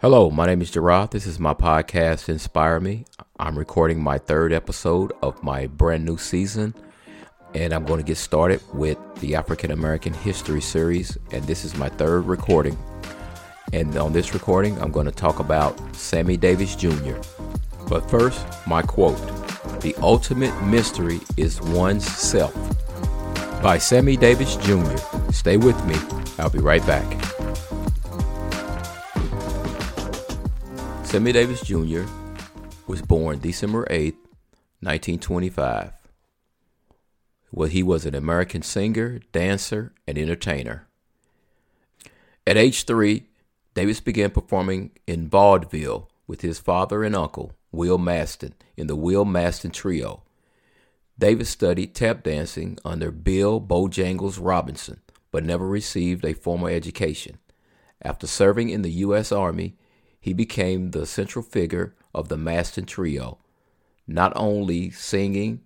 [0.00, 1.10] Hello, my name is Gerard.
[1.10, 3.04] This is my podcast, Inspire Me.
[3.40, 6.72] I'm recording my third episode of my brand new season,
[7.52, 11.18] and I'm going to get started with the African American History series.
[11.32, 12.78] And this is my third recording.
[13.72, 17.16] And on this recording, I'm going to talk about Sammy Davis Jr.
[17.88, 19.18] But first, my quote
[19.80, 22.54] The ultimate mystery is one's self.
[23.64, 24.96] By Sammy Davis Jr.
[25.32, 25.96] Stay with me.
[26.38, 27.04] I'll be right back.
[31.08, 32.02] Sammy Davis Jr.
[32.86, 34.14] was born December 8,
[34.80, 35.92] 1925.
[37.50, 40.86] Well, he was an American singer, dancer, and entertainer.
[42.46, 43.24] At age three,
[43.72, 49.24] Davis began performing in vaudeville with his father and uncle, Will Mastin, in the Will
[49.24, 50.24] Mastin Trio.
[51.18, 57.38] Davis studied tap dancing under Bill Bojangles Robinson, but never received a formal education.
[58.02, 59.32] After serving in the U.S.
[59.32, 59.78] Army,
[60.20, 63.38] he became the central figure of the Mastin Trio,
[64.06, 65.60] not only singing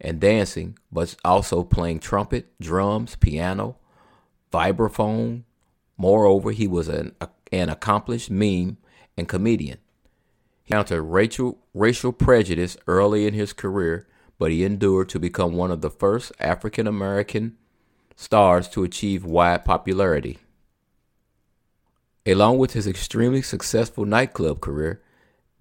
[0.00, 3.76] and dancing, but also playing trumpet, drums, piano,
[4.52, 5.42] vibraphone.
[5.96, 7.14] Moreover, he was an,
[7.50, 8.76] an accomplished mime
[9.16, 9.78] and comedian.
[10.62, 14.06] He encountered racial, racial prejudice early in his career,
[14.38, 17.56] but he endured to become one of the first African American
[18.14, 20.38] stars to achieve wide popularity.
[22.26, 25.00] Along with his extremely successful nightclub career,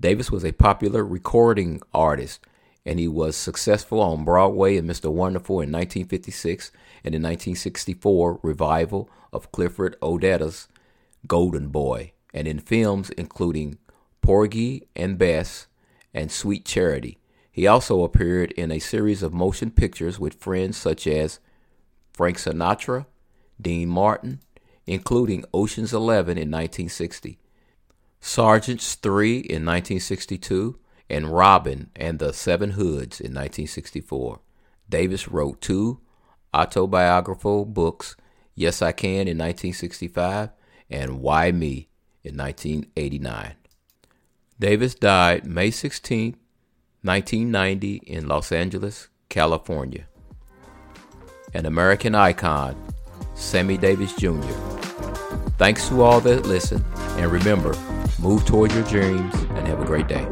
[0.00, 2.40] Davis was a popular recording artist,
[2.86, 5.12] and he was successful on Broadway in Mr.
[5.12, 6.72] Wonderful in 1956
[7.04, 10.68] and in 1964 revival of Clifford Odets'
[11.26, 13.76] Golden Boy, and in films including
[14.22, 15.66] Porgy and Bess
[16.14, 17.18] and Sweet Charity.
[17.52, 21.40] He also appeared in a series of motion pictures with friends such as
[22.14, 23.04] Frank Sinatra,
[23.60, 24.40] Dean Martin,
[24.86, 27.38] including Ocean's Eleven in 1960,
[28.20, 30.78] Sergeants 3 in 1962,
[31.10, 34.40] and Robin and the Seven Hoods in 1964.
[34.88, 36.00] Davis wrote two
[36.52, 38.16] autobiographical books,
[38.54, 40.50] Yes I Can in 1965
[40.90, 41.88] and Why Me
[42.22, 43.54] in 1989.
[44.58, 46.36] Davis died May 16,
[47.02, 50.06] 1990 in Los Angeles, California.
[51.52, 52.76] An American icon,
[53.34, 54.73] Sammy Davis Jr.
[55.56, 56.84] Thanks to all that listen,
[57.16, 57.74] and remember,
[58.18, 60.26] move toward your dreams and have a great day.